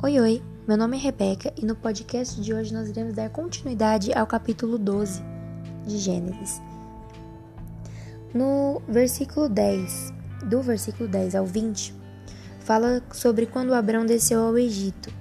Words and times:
Oi, 0.00 0.20
oi, 0.20 0.40
meu 0.64 0.76
nome 0.76 0.96
é 0.96 1.00
Rebeca 1.00 1.52
e 1.60 1.66
no 1.66 1.74
podcast 1.74 2.40
de 2.40 2.54
hoje 2.54 2.72
nós 2.72 2.88
iremos 2.88 3.14
dar 3.14 3.28
continuidade 3.30 4.16
ao 4.16 4.28
capítulo 4.28 4.78
12 4.78 5.20
de 5.84 5.98
Gênesis. 5.98 6.62
No 8.32 8.80
versículo 8.88 9.48
10, 9.48 10.14
do 10.44 10.62
versículo 10.62 11.08
10 11.08 11.34
ao 11.34 11.44
20, 11.44 11.92
fala 12.60 13.02
sobre 13.12 13.44
quando 13.44 13.74
Abraão 13.74 14.06
desceu 14.06 14.40
ao 14.40 14.56
Egito. 14.56 15.12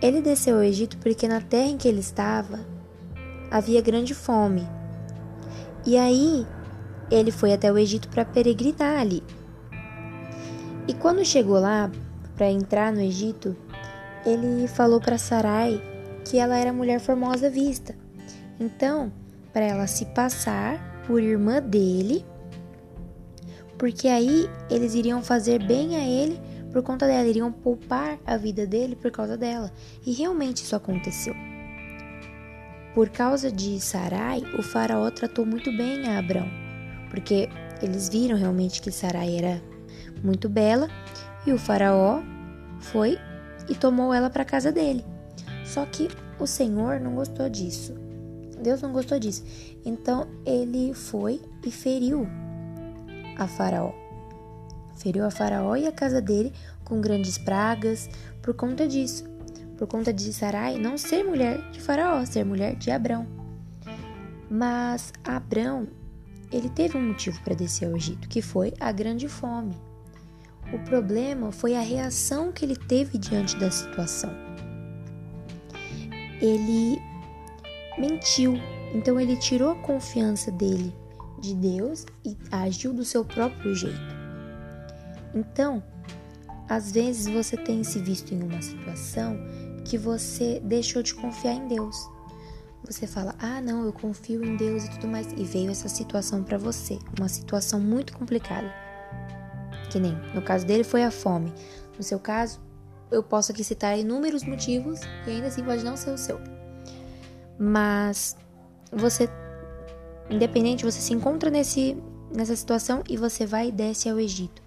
Ele 0.00 0.22
desceu 0.22 0.56
ao 0.56 0.62
Egito 0.62 0.96
porque 0.96 1.28
na 1.28 1.42
terra 1.42 1.68
em 1.68 1.76
que 1.76 1.86
ele 1.86 2.00
estava 2.00 2.60
havia 3.50 3.82
grande 3.82 4.14
fome. 4.14 4.66
E 5.84 5.98
aí 5.98 6.46
ele 7.10 7.30
foi 7.30 7.52
até 7.52 7.70
o 7.70 7.76
Egito 7.76 8.08
para 8.08 8.24
peregrinar 8.24 8.98
ali. 8.98 9.22
E 10.88 10.94
quando 10.94 11.22
chegou 11.26 11.60
lá, 11.60 11.90
para 12.40 12.50
entrar 12.50 12.90
no 12.90 13.02
Egito, 13.02 13.54
ele 14.24 14.66
falou 14.66 14.98
para 14.98 15.18
Sarai 15.18 15.78
que 16.24 16.38
ela 16.38 16.56
era 16.56 16.72
mulher 16.72 16.98
formosa 16.98 17.50
vista. 17.50 17.94
Então, 18.58 19.12
para 19.52 19.66
ela 19.66 19.86
se 19.86 20.06
passar 20.06 21.04
por 21.06 21.22
irmã 21.22 21.60
dele, 21.60 22.24
porque 23.76 24.08
aí 24.08 24.48
eles 24.70 24.94
iriam 24.94 25.22
fazer 25.22 25.62
bem 25.62 25.96
a 25.96 26.00
ele 26.00 26.40
por 26.72 26.82
conta 26.82 27.06
dela, 27.06 27.28
iriam 27.28 27.52
poupar 27.52 28.18
a 28.26 28.38
vida 28.38 28.66
dele 28.66 28.96
por 28.96 29.10
causa 29.10 29.36
dela. 29.36 29.70
E 30.06 30.10
realmente 30.10 30.64
isso 30.64 30.74
aconteceu. 30.74 31.34
Por 32.94 33.10
causa 33.10 33.52
de 33.52 33.78
Sarai, 33.78 34.42
o 34.58 34.62
faraó 34.62 35.10
tratou 35.10 35.44
muito 35.44 35.70
bem 35.76 36.08
a 36.08 36.18
Abrão, 36.18 36.48
porque 37.10 37.50
eles 37.82 38.08
viram 38.08 38.38
realmente 38.38 38.80
que 38.80 38.90
Sarai 38.90 39.36
era 39.36 39.62
muito 40.24 40.48
bela 40.48 40.88
e 41.46 41.52
o 41.52 41.58
faraó 41.58 42.22
foi 42.80 43.18
e 43.68 43.74
tomou 43.74 44.12
ela 44.12 44.28
para 44.28 44.44
casa 44.44 44.72
dele. 44.72 45.04
Só 45.64 45.86
que 45.86 46.08
o 46.38 46.46
Senhor 46.46 46.98
não 47.00 47.14
gostou 47.14 47.48
disso. 47.48 47.94
Deus 48.60 48.82
não 48.82 48.92
gostou 48.92 49.18
disso. 49.18 49.44
Então 49.84 50.26
ele 50.44 50.92
foi 50.92 51.40
e 51.64 51.70
feriu 51.70 52.26
a 53.36 53.46
Faraó. 53.46 53.92
Feriu 54.96 55.24
a 55.24 55.30
Faraó 55.30 55.76
e 55.76 55.86
a 55.86 55.92
casa 55.92 56.20
dele 56.20 56.52
com 56.84 57.00
grandes 57.00 57.38
pragas 57.38 58.08
por 58.42 58.54
conta 58.54 58.86
disso. 58.86 59.24
Por 59.78 59.86
conta 59.86 60.12
de 60.12 60.30
Sarai 60.32 60.78
não 60.78 60.98
ser 60.98 61.24
mulher 61.24 61.58
de 61.70 61.80
Faraó, 61.80 62.24
ser 62.26 62.44
mulher 62.44 62.76
de 62.76 62.90
Abrão. 62.90 63.26
Mas 64.50 65.12
Abrão, 65.24 65.88
ele 66.52 66.68
teve 66.68 66.98
um 66.98 67.08
motivo 67.08 67.40
para 67.42 67.54
descer 67.54 67.86
ao 67.86 67.96
Egito, 67.96 68.28
que 68.28 68.42
foi 68.42 68.74
a 68.78 68.92
grande 68.92 69.26
fome. 69.26 69.74
O 70.72 70.78
problema 70.78 71.50
foi 71.50 71.74
a 71.74 71.80
reação 71.80 72.52
que 72.52 72.64
ele 72.64 72.76
teve 72.76 73.18
diante 73.18 73.56
da 73.56 73.70
situação. 73.70 74.30
Ele 76.40 77.00
mentiu, 77.98 78.54
então 78.94 79.18
ele 79.18 79.36
tirou 79.36 79.72
a 79.72 79.76
confiança 79.76 80.50
dele 80.52 80.94
de 81.40 81.54
Deus 81.54 82.06
e 82.24 82.36
agiu 82.50 82.92
do 82.92 83.04
seu 83.04 83.24
próprio 83.24 83.74
jeito. 83.74 84.20
Então, 85.34 85.82
às 86.68 86.92
vezes 86.92 87.26
você 87.26 87.56
tem 87.56 87.82
se 87.82 87.98
visto 87.98 88.32
em 88.32 88.42
uma 88.42 88.62
situação 88.62 89.36
que 89.84 89.98
você 89.98 90.60
deixou 90.62 91.02
de 91.02 91.14
confiar 91.14 91.54
em 91.54 91.66
Deus. 91.66 92.08
Você 92.84 93.06
fala: 93.06 93.34
"Ah, 93.38 93.60
não, 93.60 93.84
eu 93.84 93.92
confio 93.92 94.44
em 94.44 94.56
Deus 94.56 94.84
e 94.84 94.90
tudo 94.90 95.08
mais", 95.08 95.26
e 95.32 95.44
veio 95.44 95.70
essa 95.70 95.88
situação 95.88 96.44
para 96.44 96.58
você, 96.58 96.98
uma 97.18 97.28
situação 97.28 97.80
muito 97.80 98.16
complicada. 98.16 98.89
Que 99.90 100.00
nem 100.00 100.16
no 100.34 100.40
caso 100.40 100.64
dele 100.64 100.84
foi 100.84 101.04
a 101.04 101.10
fome. 101.10 101.52
No 101.96 102.02
seu 102.02 102.18
caso, 102.18 102.60
eu 103.10 103.22
posso 103.22 103.52
aqui 103.52 103.62
citar 103.62 103.98
inúmeros 103.98 104.44
motivos 104.44 105.00
e 105.26 105.30
ainda 105.30 105.48
assim 105.48 105.62
pode 105.62 105.84
não 105.84 105.96
ser 105.96 106.10
o 106.10 106.18
seu. 106.18 106.40
Mas 107.58 108.36
você, 108.90 109.28
independente, 110.30 110.84
você 110.84 111.00
se 111.00 111.12
encontra 111.12 111.50
nesse, 111.50 111.96
nessa 112.34 112.56
situação 112.56 113.02
e 113.08 113.16
você 113.16 113.44
vai 113.44 113.68
e 113.68 113.72
desce 113.72 114.08
ao 114.08 114.18
Egito. 114.18 114.62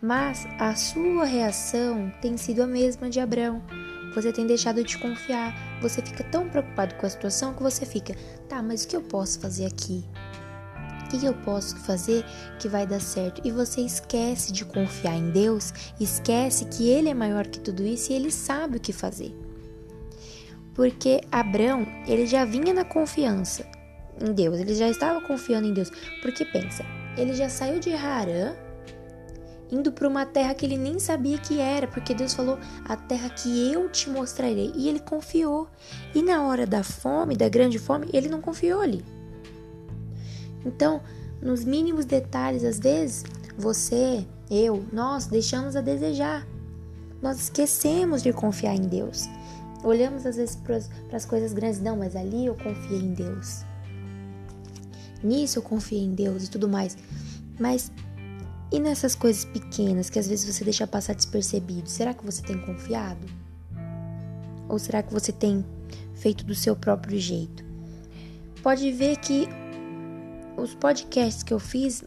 Mas 0.00 0.46
a 0.58 0.74
sua 0.74 1.24
reação 1.24 2.12
tem 2.22 2.36
sido 2.36 2.62
a 2.62 2.66
mesma 2.66 3.10
de 3.10 3.18
Abraão. 3.18 3.62
Você 4.14 4.32
tem 4.32 4.46
deixado 4.46 4.82
de 4.82 4.96
confiar. 4.98 5.54
Você 5.82 6.00
fica 6.00 6.24
tão 6.24 6.48
preocupado 6.48 6.94
com 6.94 7.04
a 7.04 7.10
situação 7.10 7.52
que 7.52 7.62
você 7.62 7.84
fica, 7.84 8.14
tá, 8.48 8.62
mas 8.62 8.84
o 8.84 8.88
que 8.88 8.96
eu 8.96 9.02
posso 9.02 9.40
fazer 9.40 9.66
aqui? 9.66 10.04
O 11.06 11.08
que 11.08 11.24
eu 11.24 11.34
posso 11.34 11.76
fazer 11.76 12.24
que 12.58 12.68
vai 12.68 12.84
dar 12.84 13.00
certo? 13.00 13.40
E 13.44 13.50
você 13.52 13.80
esquece 13.80 14.52
de 14.52 14.64
confiar 14.64 15.14
em 15.14 15.30
Deus, 15.30 15.72
esquece 16.00 16.64
que 16.64 16.88
Ele 16.88 17.08
é 17.08 17.14
maior 17.14 17.46
que 17.46 17.60
tudo 17.60 17.84
isso 17.84 18.10
e 18.10 18.16
Ele 18.16 18.30
sabe 18.32 18.78
o 18.78 18.80
que 18.80 18.92
fazer. 18.92 19.32
Porque 20.74 21.22
Abraão, 21.32 21.86
ele 22.06 22.26
já 22.26 22.44
vinha 22.44 22.74
na 22.74 22.84
confiança 22.84 23.64
em 24.20 24.32
Deus, 24.32 24.58
ele 24.58 24.74
já 24.74 24.88
estava 24.88 25.22
confiando 25.22 25.66
em 25.66 25.72
Deus. 25.72 25.90
Porque 26.20 26.44
pensa, 26.44 26.84
ele 27.16 27.32
já 27.32 27.48
saiu 27.48 27.78
de 27.78 27.92
Harã, 27.92 28.54
indo 29.70 29.92
para 29.92 30.08
uma 30.08 30.26
terra 30.26 30.54
que 30.54 30.66
ele 30.66 30.76
nem 30.76 30.98
sabia 30.98 31.38
que 31.38 31.60
era, 31.60 31.86
porque 31.86 32.12
Deus 32.12 32.34
falou: 32.34 32.58
"A 32.84 32.94
terra 32.96 33.30
que 33.30 33.72
eu 33.72 33.88
te 33.88 34.10
mostrarei". 34.10 34.72
E 34.74 34.88
ele 34.88 35.00
confiou. 35.00 35.68
E 36.14 36.20
na 36.20 36.42
hora 36.42 36.66
da 36.66 36.82
fome, 36.82 37.36
da 37.36 37.48
grande 37.48 37.78
fome, 37.78 38.10
ele 38.12 38.28
não 38.28 38.42
confiou 38.42 38.80
ali. 38.82 39.15
Então, 40.66 41.00
nos 41.40 41.64
mínimos 41.64 42.04
detalhes, 42.04 42.64
às 42.64 42.78
vezes, 42.78 43.24
você, 43.56 44.26
eu, 44.50 44.84
nós 44.92 45.26
deixamos 45.26 45.76
a 45.76 45.80
desejar. 45.80 46.46
Nós 47.22 47.40
esquecemos 47.40 48.22
de 48.22 48.32
confiar 48.32 48.74
em 48.74 48.82
Deus. 48.82 49.26
Olhamos 49.82 50.26
às 50.26 50.36
vezes 50.36 50.56
para 50.56 51.16
as 51.16 51.24
coisas 51.24 51.52
grandes, 51.52 51.80
não, 51.80 51.96
mas 51.96 52.16
ali 52.16 52.46
eu 52.46 52.54
confiei 52.54 53.00
em 53.00 53.14
Deus. 53.14 53.64
Nisso 55.22 55.58
eu 55.58 55.62
confiei 55.62 56.02
em 56.02 56.14
Deus 56.14 56.44
e 56.44 56.50
tudo 56.50 56.68
mais. 56.68 56.96
Mas 57.58 57.90
e 58.70 58.80
nessas 58.80 59.14
coisas 59.14 59.44
pequenas 59.44 60.10
que 60.10 60.18
às 60.18 60.26
vezes 60.26 60.44
você 60.52 60.64
deixa 60.64 60.86
passar 60.86 61.14
despercebido? 61.14 61.88
Será 61.88 62.12
que 62.12 62.24
você 62.24 62.42
tem 62.42 62.58
confiado? 62.58 63.26
Ou 64.68 64.78
será 64.78 65.02
que 65.02 65.12
você 65.12 65.30
tem 65.30 65.64
feito 66.14 66.44
do 66.44 66.54
seu 66.54 66.74
próprio 66.74 67.18
jeito? 67.18 67.64
Pode 68.62 68.90
ver 68.90 69.16
que 69.18 69.48
os 70.56 70.74
podcasts 70.74 71.42
que 71.42 71.52
eu 71.52 71.58
fiz 71.58 72.04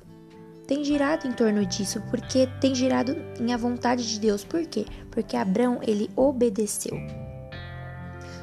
têm 0.67 0.83
girado 0.83 1.27
em 1.27 1.31
torno 1.31 1.65
disso, 1.65 2.01
porque 2.09 2.47
tem 2.61 2.75
girado 2.75 3.15
em 3.39 3.53
a 3.53 3.57
vontade 3.57 4.07
de 4.07 4.19
Deus. 4.19 4.43
Por 4.43 4.65
quê? 4.65 4.85
Porque 5.09 5.35
Abraão, 5.35 5.79
ele 5.81 6.09
obedeceu. 6.15 6.93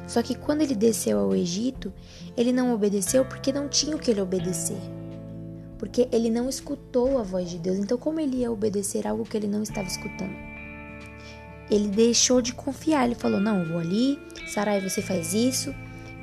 Só 0.07 0.21
que 0.21 0.35
quando 0.35 0.61
ele 0.61 0.75
desceu 0.75 1.19
ao 1.19 1.35
Egito, 1.35 1.93
ele 2.35 2.51
não 2.51 2.73
obedeceu 2.73 3.25
porque 3.25 3.51
não 3.51 3.67
tinha 3.67 3.95
o 3.95 3.99
que 3.99 4.11
ele 4.11 4.21
obedecer. 4.21 4.77
Porque 5.77 6.07
ele 6.11 6.29
não 6.29 6.49
escutou 6.49 7.19
a 7.19 7.23
voz 7.23 7.49
de 7.49 7.59
Deus. 7.59 7.77
Então, 7.77 7.97
como 7.97 8.19
ele 8.19 8.37
ia 8.37 8.51
obedecer 8.51 9.05
algo 9.05 9.23
que 9.23 9.37
ele 9.37 9.47
não 9.47 9.63
estava 9.63 9.87
escutando? 9.87 10.35
Ele 11.69 11.89
deixou 11.89 12.41
de 12.41 12.53
confiar. 12.53 13.05
Ele 13.05 13.15
falou: 13.15 13.39
Não, 13.39 13.59
eu 13.59 13.69
vou 13.69 13.79
ali, 13.79 14.17
Sarai, 14.47 14.81
você 14.81 15.01
faz 15.01 15.33
isso, 15.33 15.73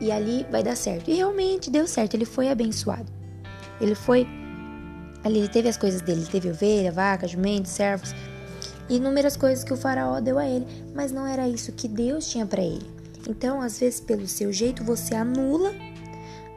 e 0.01 0.11
ali 0.11 0.47
vai 0.51 0.63
dar 0.63 0.77
certo. 0.77 1.11
E 1.11 1.15
realmente 1.15 1.71
deu 1.71 1.87
certo, 1.87 2.15
ele 2.15 2.25
foi 2.25 2.49
abençoado. 2.49 3.24
Ele 3.85 3.95
foi. 3.95 4.27
Ali 5.23 5.39
ele 5.39 5.49
teve 5.49 5.69
as 5.69 5.77
coisas 5.77 6.01
dele, 6.01 6.21
ele 6.23 6.31
teve 6.31 6.51
ovelha, 6.51 6.93
vaca, 6.93 7.27
jumento, 7.27 7.69
servos, 7.69 8.15
inúmeras 8.89 9.37
coisas 9.37 9.65
que 9.65 9.73
o 9.73 9.77
faraó 9.77 10.21
deu 10.21 10.39
a 10.39 10.47
ele, 10.47 10.67
mas 10.95 11.13
não 11.13 11.27
era 11.27 11.49
isso 11.49 11.73
que 11.73 11.89
Deus 11.89 12.29
tinha 12.29 12.45
para 12.45 12.63
ele. 12.63 12.87
Então, 13.27 13.63
às 13.63 13.79
vezes, 13.79 14.01
pelo 14.01 14.29
seu 14.29 14.53
jeito, 14.53 14.85
você 14.85 15.15
anula 15.15 15.73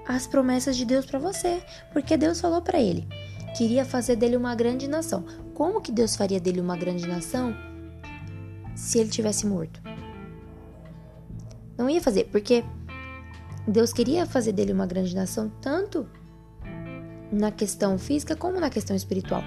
as 0.06 0.28
promessas 0.28 0.76
de 0.76 0.84
Deus 0.84 1.06
para 1.06 1.18
você, 1.18 1.62
porque 1.94 2.18
Deus 2.18 2.42
falou 2.42 2.62
para 2.62 2.80
ele 2.80 3.08
queria 3.58 3.84
fazer 3.84 4.16
dele 4.16 4.38
uma 4.38 4.54
grande 4.54 4.88
nação. 4.88 5.26
Como 5.56 5.82
que 5.82 5.92
Deus 5.92 6.16
faria 6.16 6.40
dele 6.40 6.62
uma 6.62 6.78
grande 6.78 7.08
nação 7.08 7.56
se 8.76 9.00
ele 9.00 9.10
tivesse 9.10 9.48
morto? 9.48 9.82
Não 11.76 11.90
ia 11.90 12.00
fazer, 12.00 12.26
porque 12.26 12.64
Deus 13.68 13.92
queria 13.92 14.28
fazer 14.28 14.52
dele 14.52 14.72
uma 14.72 14.86
grande 14.86 15.16
nação 15.16 15.52
tanto 15.60 16.08
na 17.32 17.52
questão 17.52 17.98
física 17.98 18.36
como 18.36 18.60
na 18.60 18.70
questão 18.70 18.96
espiritual. 18.96 19.44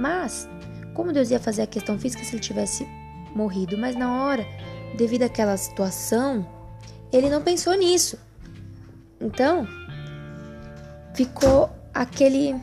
Mas, 0.00 0.48
como 0.94 1.12
Deus 1.12 1.30
ia 1.30 1.38
fazer 1.40 1.62
a 1.62 1.66
questão 1.66 1.98
física 1.98 2.24
se 2.24 2.34
ele 2.34 2.42
tivesse 2.42 2.86
morrido? 3.34 3.78
Mas 3.78 3.96
na 3.96 4.24
hora, 4.24 4.46
devido 4.96 5.22
àquela 5.22 5.56
situação, 5.56 6.46
ele 7.12 7.28
não 7.28 7.42
pensou 7.42 7.74
nisso. 7.74 8.18
Então, 9.20 9.66
ficou 11.14 11.70
aquele 11.94 12.54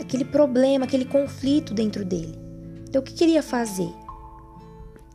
aquele 0.00 0.24
problema, 0.24 0.84
aquele 0.84 1.04
conflito 1.04 1.74
dentro 1.74 2.04
dele. 2.04 2.38
Então, 2.88 3.00
o 3.02 3.04
que 3.04 3.12
queria 3.12 3.42
fazer? 3.42 3.92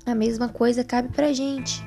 A 0.06 0.14
mesma 0.14 0.50
coisa 0.50 0.84
cabe 0.84 1.10
pra 1.10 1.32
gente. 1.32 1.82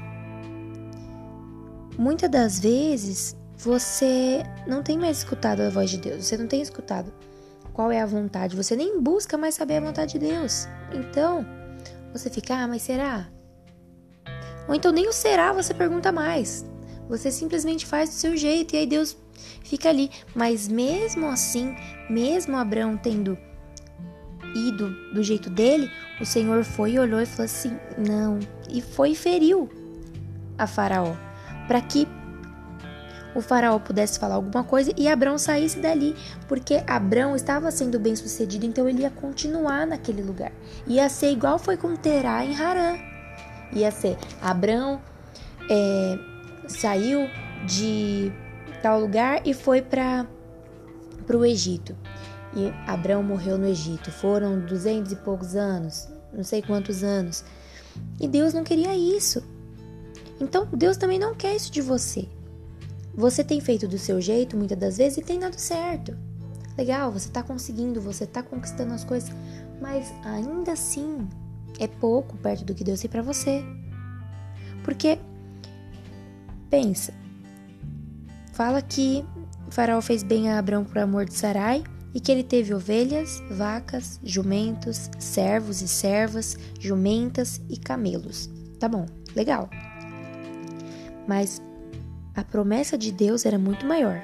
Muitas 1.98 2.30
das 2.30 2.58
vezes, 2.58 3.36
você 3.56 4.42
não 4.66 4.82
tem 4.82 4.98
mais 4.98 5.18
escutado 5.18 5.60
a 5.60 5.70
voz 5.70 5.90
de 5.90 5.98
Deus, 5.98 6.24
você 6.24 6.36
não 6.36 6.46
tem 6.46 6.60
escutado 6.60 7.12
qual 7.72 7.90
é 7.90 8.00
a 8.00 8.06
vontade, 8.06 8.56
você 8.56 8.74
nem 8.74 9.00
busca 9.00 9.36
mais 9.36 9.54
saber 9.54 9.76
a 9.76 9.80
vontade 9.80 10.18
de 10.18 10.26
Deus. 10.26 10.66
Então, 10.92 11.46
você 12.12 12.30
fica, 12.30 12.54
ah, 12.54 12.68
mas 12.68 12.82
será? 12.82 13.28
Ou 14.68 14.74
então 14.74 14.90
nem 14.90 15.08
o 15.08 15.12
será 15.12 15.52
você 15.52 15.72
pergunta 15.72 16.10
mais. 16.10 16.64
Você 17.08 17.30
simplesmente 17.30 17.86
faz 17.86 18.10
do 18.10 18.14
seu 18.14 18.36
jeito 18.36 18.74
e 18.74 18.78
aí 18.78 18.86
Deus 18.86 19.16
fica 19.62 19.88
ali. 19.88 20.10
Mas 20.34 20.66
mesmo 20.68 21.26
assim, 21.26 21.74
mesmo 22.10 22.56
Abraão 22.56 22.96
tendo 22.96 23.38
ido 24.54 24.90
do 25.12 25.22
jeito 25.22 25.50
dele, 25.50 25.90
o 26.20 26.24
Senhor 26.24 26.64
foi 26.64 26.92
e 26.92 26.98
olhou 26.98 27.20
e 27.20 27.26
falou 27.26 27.44
assim: 27.44 27.78
não. 27.96 28.38
E 28.68 28.80
foi 28.80 29.10
e 29.10 29.14
feriu 29.14 29.68
a 30.58 30.66
Faraó. 30.66 31.14
Para 31.68 31.80
que 31.80 32.08
o 33.36 33.42
faraó 33.42 33.78
pudesse 33.78 34.18
falar 34.18 34.36
alguma 34.36 34.64
coisa 34.64 34.90
e 34.96 35.06
Abrão 35.06 35.36
saísse 35.36 35.78
dali, 35.78 36.16
porque 36.48 36.82
Abrão 36.86 37.36
estava 37.36 37.70
sendo 37.70 37.98
bem 37.98 38.16
sucedido, 38.16 38.64
então 38.64 38.88
ele 38.88 39.02
ia 39.02 39.10
continuar 39.10 39.86
naquele 39.86 40.22
lugar. 40.22 40.52
Ia 40.86 41.08
ser 41.10 41.30
igual 41.30 41.58
foi 41.58 41.76
com 41.76 41.94
Terá 41.94 42.44
em 42.44 42.56
Harã. 42.56 42.96
Ia 43.72 43.90
ser 43.90 44.16
Abrão 44.40 45.02
é, 45.68 46.18
saiu 46.66 47.28
de 47.66 48.32
tal 48.82 49.00
lugar 49.00 49.42
e 49.46 49.52
foi 49.52 49.82
para 49.82 50.26
o 51.34 51.44
Egito. 51.44 51.94
E 52.54 52.72
Abrão 52.86 53.22
morreu 53.22 53.58
no 53.58 53.66
Egito. 53.66 54.10
Foram 54.10 54.58
duzentos 54.58 55.12
e 55.12 55.16
poucos 55.16 55.54
anos, 55.54 56.08
não 56.32 56.42
sei 56.42 56.62
quantos 56.62 57.04
anos. 57.04 57.44
E 58.18 58.26
Deus 58.26 58.54
não 58.54 58.64
queria 58.64 58.96
isso. 58.96 59.42
Então 60.40 60.66
Deus 60.72 60.96
também 60.96 61.18
não 61.18 61.34
quer 61.34 61.54
isso 61.54 61.70
de 61.70 61.82
você. 61.82 62.26
Você 63.16 63.42
tem 63.42 63.60
feito 63.60 63.88
do 63.88 63.98
seu 63.98 64.20
jeito 64.20 64.56
muitas 64.56 64.78
das 64.78 64.98
vezes 64.98 65.18
e 65.18 65.22
tem 65.22 65.38
dado 65.38 65.58
certo. 65.58 66.16
Legal, 66.76 67.10
você 67.10 67.28
está 67.28 67.42
conseguindo, 67.42 68.00
você 68.00 68.24
está 68.24 68.42
conquistando 68.42 68.92
as 68.92 69.02
coisas, 69.02 69.30
mas 69.80 70.12
ainda 70.22 70.72
assim 70.72 71.26
é 71.78 71.86
pouco 71.86 72.36
perto 72.36 72.64
do 72.64 72.74
que 72.74 72.84
Deus 72.84 73.00
tem 73.00 73.08
para 73.08 73.22
você. 73.22 73.64
Porque 74.84 75.18
pensa, 76.68 77.14
fala 78.52 78.82
que 78.82 79.24
Faraó 79.70 80.02
fez 80.02 80.22
bem 80.22 80.50
a 80.50 80.58
Abraão 80.58 80.84
por 80.84 80.98
amor 80.98 81.24
de 81.24 81.34
Sarai 81.34 81.82
e 82.12 82.20
que 82.20 82.30
ele 82.30 82.44
teve 82.44 82.74
ovelhas, 82.74 83.42
vacas, 83.50 84.20
jumentos, 84.22 85.10
servos 85.18 85.80
e 85.80 85.88
servas, 85.88 86.56
jumentas 86.78 87.60
e 87.68 87.78
camelos. 87.78 88.50
Tá 88.78 88.88
bom, 88.88 89.06
legal. 89.34 89.70
Mas 91.26 91.60
a 92.36 92.44
promessa 92.44 92.98
de 92.98 93.10
Deus 93.10 93.46
era 93.46 93.58
muito 93.58 93.86
maior. 93.86 94.22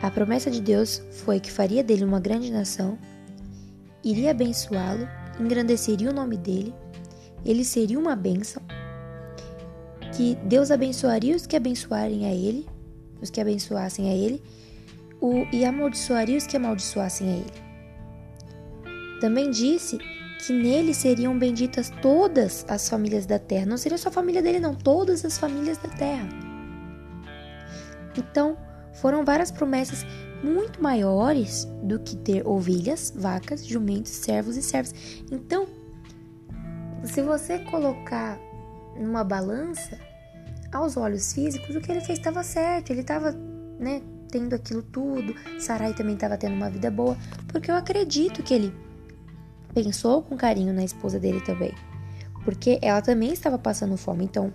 A 0.00 0.10
promessa 0.12 0.48
de 0.48 0.60
Deus 0.60 1.02
foi 1.10 1.40
que 1.40 1.50
faria 1.50 1.82
dele 1.82 2.04
uma 2.04 2.20
grande 2.20 2.52
nação, 2.52 2.96
iria 4.04 4.30
abençoá-lo, 4.30 5.08
engrandeceria 5.40 6.08
o 6.08 6.14
nome 6.14 6.36
dele, 6.36 6.72
ele 7.44 7.64
seria 7.64 7.98
uma 7.98 8.14
bênção, 8.14 8.62
que 10.16 10.36
Deus 10.44 10.70
abençoaria 10.70 11.34
os 11.34 11.46
que 11.46 11.56
abençoarem 11.56 12.26
a 12.26 12.32
ele, 12.32 12.64
os 13.20 13.28
que 13.28 13.40
abençoassem 13.40 14.08
a 14.10 14.14
ele, 14.14 14.40
o, 15.20 15.44
e 15.52 15.64
amaldiçoaria 15.64 16.38
os 16.38 16.46
que 16.46 16.56
amaldiçoassem 16.56 17.28
a 17.28 17.36
ele. 17.38 17.68
Também 19.20 19.50
disse 19.50 19.98
que 20.46 20.52
nele 20.52 20.94
seriam 20.94 21.36
benditas 21.36 21.90
todas 22.00 22.64
as 22.68 22.88
famílias 22.88 23.26
da 23.26 23.40
terra. 23.40 23.66
Não 23.66 23.76
seria 23.76 23.98
só 23.98 24.10
a 24.10 24.12
família 24.12 24.40
dele, 24.40 24.60
não, 24.60 24.76
todas 24.76 25.24
as 25.24 25.36
famílias 25.36 25.76
da 25.78 25.88
terra. 25.88 26.47
Então, 28.18 28.56
foram 28.94 29.24
várias 29.24 29.50
promessas 29.50 30.04
muito 30.42 30.82
maiores 30.82 31.64
do 31.82 31.98
que 31.98 32.16
ter 32.16 32.46
ovelhas, 32.46 33.12
vacas, 33.16 33.66
jumentos, 33.66 34.12
servos 34.12 34.56
e 34.56 34.62
servas. 34.62 34.94
Então, 35.30 35.66
se 37.04 37.22
você 37.22 37.58
colocar 37.60 38.38
numa 38.96 39.22
balança, 39.22 39.98
aos 40.72 40.96
olhos 40.96 41.32
físicos, 41.32 41.74
o 41.74 41.80
que 41.80 41.90
ele 41.90 42.00
fez 42.00 42.18
estava 42.18 42.42
certo, 42.42 42.90
ele 42.90 43.00
estava, 43.00 43.32
né, 43.78 44.02
tendo 44.30 44.54
aquilo 44.54 44.82
tudo. 44.82 45.34
Sarai 45.58 45.94
também 45.94 46.14
estava 46.14 46.36
tendo 46.36 46.54
uma 46.54 46.70
vida 46.70 46.90
boa, 46.90 47.16
porque 47.48 47.70
eu 47.70 47.74
acredito 47.74 48.42
que 48.42 48.54
ele 48.54 48.74
pensou 49.72 50.22
com 50.22 50.36
carinho 50.36 50.72
na 50.72 50.84
esposa 50.84 51.18
dele 51.18 51.40
também, 51.40 51.72
porque 52.44 52.78
ela 52.82 53.00
também 53.00 53.32
estava 53.32 53.58
passando 53.58 53.96
fome. 53.96 54.24
Então, 54.24 54.52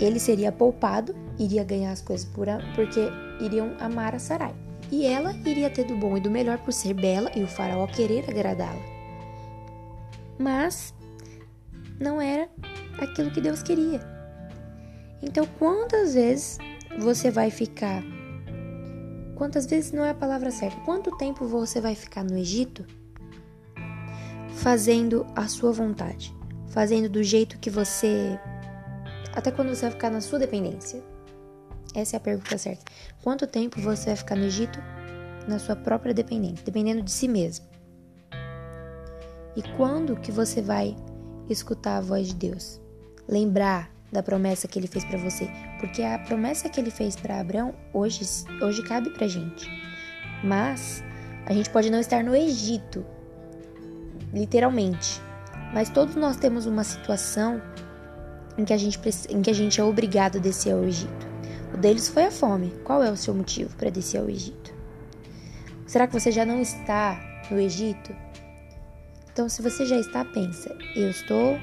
ele 0.00 0.18
seria 0.18 0.50
poupado, 0.50 1.14
iria 1.38 1.62
ganhar 1.62 1.92
as 1.92 2.00
coisas 2.00 2.26
por 2.26 2.48
a, 2.48 2.58
porque 2.74 3.00
iriam 3.40 3.76
amar 3.78 4.14
a 4.14 4.18
Sarai. 4.18 4.54
E 4.90 5.06
ela 5.06 5.32
iria 5.46 5.70
ter 5.70 5.84
do 5.84 5.96
bom 5.96 6.16
e 6.16 6.20
do 6.20 6.30
melhor 6.30 6.58
por 6.58 6.72
ser 6.72 6.94
bela 6.94 7.30
e 7.36 7.42
o 7.42 7.46
faraó 7.46 7.86
querer 7.86 8.28
agradá-la. 8.28 8.80
Mas 10.38 10.92
não 12.00 12.20
era 12.20 12.48
aquilo 12.98 13.30
que 13.30 13.40
Deus 13.40 13.62
queria. 13.62 14.00
Então, 15.22 15.46
quantas 15.58 16.14
vezes 16.14 16.58
você 16.98 17.30
vai 17.30 17.50
ficar? 17.50 18.02
Quantas 19.36 19.66
vezes 19.66 19.92
não 19.92 20.04
é 20.04 20.10
a 20.10 20.14
palavra 20.14 20.50
certa? 20.50 20.80
Quanto 20.80 21.16
tempo 21.18 21.46
você 21.46 21.80
vai 21.80 21.94
ficar 21.94 22.24
no 22.24 22.36
Egito 22.36 22.84
fazendo 24.56 25.26
a 25.36 25.46
sua 25.46 25.72
vontade, 25.72 26.34
fazendo 26.68 27.08
do 27.08 27.22
jeito 27.22 27.58
que 27.58 27.70
você 27.70 28.38
até 29.40 29.50
quando 29.50 29.74
você 29.74 29.82
vai 29.82 29.90
ficar 29.90 30.10
na 30.10 30.20
sua 30.20 30.38
dependência? 30.38 31.02
Essa 31.94 32.16
é 32.16 32.18
a 32.18 32.20
pergunta 32.20 32.56
certa. 32.56 32.84
Quanto 33.22 33.46
tempo 33.46 33.80
você 33.80 34.06
vai 34.06 34.16
ficar 34.16 34.36
no 34.36 34.44
Egito 34.44 34.78
na 35.48 35.58
sua 35.58 35.74
própria 35.74 36.14
dependência, 36.14 36.64
dependendo 36.64 37.02
de 37.02 37.10
si 37.10 37.26
mesmo? 37.26 37.66
E 39.56 39.62
quando 39.76 40.16
que 40.16 40.30
você 40.30 40.62
vai 40.62 40.94
escutar 41.48 41.96
a 41.96 42.00
voz 42.00 42.28
de 42.28 42.34
Deus? 42.34 42.80
Lembrar 43.28 43.90
da 44.12 44.22
promessa 44.22 44.68
que 44.68 44.78
ele 44.78 44.86
fez 44.86 45.04
para 45.04 45.18
você, 45.18 45.48
porque 45.78 46.02
a 46.02 46.18
promessa 46.18 46.68
que 46.68 46.80
ele 46.80 46.90
fez 46.90 47.16
para 47.16 47.40
Abraão 47.40 47.74
hoje 47.92 48.22
hoje 48.60 48.82
cabe 48.82 49.10
pra 49.10 49.26
gente. 49.26 49.68
Mas 50.44 51.02
a 51.46 51.52
gente 51.52 51.70
pode 51.70 51.90
não 51.90 51.98
estar 51.98 52.22
no 52.22 52.34
Egito, 52.34 53.04
literalmente, 54.32 55.20
mas 55.72 55.88
todos 55.88 56.14
nós 56.14 56.36
temos 56.36 56.66
uma 56.66 56.84
situação 56.84 57.60
em 58.60 58.64
que 58.64 58.72
a 58.72 58.76
gente, 58.76 59.00
em 59.30 59.42
que 59.42 59.50
a 59.50 59.54
gente 59.54 59.80
é 59.80 59.84
obrigado 59.84 60.36
a 60.36 60.40
descer 60.40 60.72
ao 60.72 60.84
Egito. 60.84 61.26
O 61.72 61.76
deles 61.76 62.08
foi 62.08 62.24
a 62.24 62.30
fome. 62.30 62.72
Qual 62.84 63.02
é 63.02 63.10
o 63.10 63.16
seu 63.16 63.34
motivo 63.34 63.74
para 63.76 63.90
descer 63.90 64.18
ao 64.18 64.28
Egito? 64.28 64.72
Será 65.86 66.06
que 66.06 66.12
você 66.12 66.30
já 66.30 66.44
não 66.44 66.60
está 66.60 67.18
no 67.50 67.58
Egito? 67.58 68.14
Então, 69.32 69.48
se 69.48 69.62
você 69.62 69.86
já 69.86 69.96
está, 69.96 70.24
pensa: 70.24 70.76
eu 70.94 71.08
estou 71.10 71.58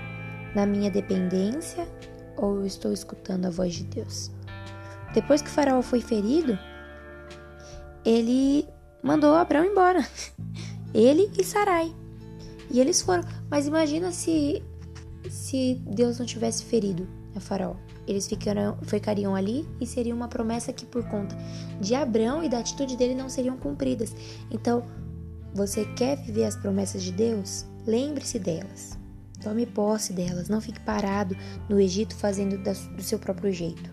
na 0.56 0.66
minha 0.66 0.90
dependência 0.90 1.88
ou 2.36 2.58
eu 2.58 2.66
estou 2.66 2.92
escutando 2.92 3.46
a 3.46 3.50
voz 3.50 3.76
de 3.76 3.84
Deus? 3.84 4.32
Depois 5.14 5.42
que 5.42 5.50
o 5.50 5.52
faraó 5.52 5.82
foi 5.82 6.02
ferido, 6.02 6.58
ele 8.04 8.68
mandou 9.04 9.36
Abraão 9.36 9.66
embora. 9.66 10.06
Ele 10.94 11.30
e 11.38 11.44
Sarai. 11.44 11.94
E 12.72 12.80
eles 12.80 13.02
foram. 13.02 13.24
Mas 13.52 13.68
imagina 13.68 14.12
se 14.12 14.64
se 15.30 15.82
Deus 15.86 16.20
não 16.20 16.26
tivesse 16.26 16.64
ferido 16.64 17.08
a 17.36 17.40
Faraó. 17.40 17.76
Eles 18.08 18.28
ficariam 18.84 19.36
ali 19.36 19.68
e 19.82 19.86
seria 19.86 20.16
uma 20.16 20.28
promessa 20.28 20.72
que, 20.72 20.86
por 20.86 21.04
conta 21.10 21.38
de 21.80 21.94
Abraão 21.94 22.44
e 22.44 22.50
da 22.50 22.60
atitude 22.60 22.96
dele, 22.96 23.14
não 23.14 23.30
seriam 23.30 23.58
cumpridas. 23.58 24.16
Então, 24.50 24.84
você 25.54 25.86
quer 25.96 26.18
viver 26.18 26.46
as 26.46 26.56
promessas 26.56 27.04
de 27.04 27.12
Deus? 27.12 27.66
Lembre-se 27.86 28.40
delas. 28.40 28.98
Tome 29.42 29.66
posse 29.66 30.14
delas. 30.14 30.50
Não 30.50 30.62
fique 30.62 30.80
parado 30.80 31.36
no 31.70 31.80
Egito 31.80 32.16
fazendo 32.16 32.58
do 32.58 33.04
seu 33.04 33.20
próprio 33.20 33.52
jeito. 33.52 33.92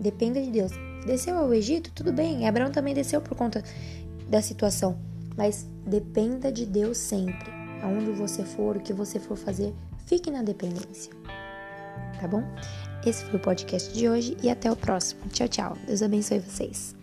Dependa 0.00 0.40
de 0.42 0.50
Deus. 0.50 0.72
Desceu 1.06 1.36
ao 1.36 1.52
Egito? 1.52 1.92
Tudo 1.94 2.12
bem. 2.12 2.46
Abraão 2.48 2.70
também 2.70 2.94
desceu 2.94 3.20
por 3.20 3.36
conta 3.36 3.62
da 4.28 4.40
situação. 4.40 4.98
Mas 5.36 5.66
dependa 5.86 6.50
de 6.50 6.66
Deus 6.66 6.98
sempre. 6.98 7.50
Aonde 7.82 8.10
você 8.12 8.44
for, 8.44 8.76
o 8.76 8.80
que 8.80 8.92
você 8.92 9.18
for 9.18 9.36
fazer, 9.36 9.74
fique 10.10 10.28
na 10.28 10.42
dependência. 10.42 11.12
Tá 12.20 12.26
bom? 12.26 12.42
Esse 13.06 13.24
foi 13.24 13.38
o 13.38 13.42
podcast 13.42 13.94
de 13.94 14.08
hoje 14.08 14.36
e 14.42 14.50
até 14.50 14.70
o 14.70 14.76
próximo. 14.76 15.22
Tchau, 15.32 15.48
tchau. 15.48 15.76
Deus 15.86 16.02
abençoe 16.02 16.40
vocês. 16.40 16.99